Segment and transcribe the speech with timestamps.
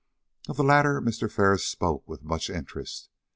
[0.49, 1.31] Of the latter Mr.
[1.31, 3.11] Ferris spoke with much interest.